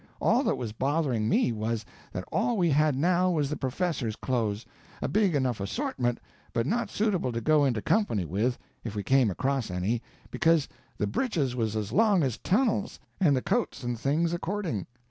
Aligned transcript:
All 0.19 0.41
that 0.45 0.55
was 0.57 0.71
bothering 0.73 1.29
me 1.29 1.51
was, 1.51 1.85
that 2.11 2.23
all 2.31 2.57
we 2.57 2.71
had 2.71 2.95
now 2.95 3.29
was 3.29 3.51
the 3.51 3.55
professor's 3.55 4.15
clothes, 4.15 4.65
a 4.99 5.07
big 5.07 5.35
enough 5.35 5.59
assortment, 5.59 6.19
but 6.53 6.65
not 6.65 6.89
suitable 6.89 7.31
to 7.31 7.39
go 7.39 7.63
into 7.65 7.83
company 7.83 8.25
with, 8.25 8.57
if 8.83 8.95
we 8.95 9.03
came 9.03 9.29
across 9.29 9.69
any, 9.69 10.01
because 10.31 10.67
the 10.97 11.05
britches 11.05 11.55
was 11.55 11.75
as 11.75 11.91
long 11.91 12.23
as 12.23 12.39
tunnels, 12.39 12.99
and 13.19 13.35
the 13.35 13.43
coats 13.43 13.83
and 13.83 13.99
things 13.99 14.33
according. 14.33 14.87